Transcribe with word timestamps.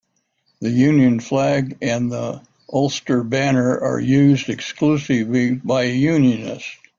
The 0.61 0.71
Union 0.71 1.19
Flag 1.19 1.77
and 1.83 2.11
the 2.11 2.41
Ulster 2.73 3.23
Banner 3.23 3.77
are 3.79 3.99
used 3.99 4.49
exclusively 4.49 5.51
by 5.53 5.83
unionists. 5.83 6.71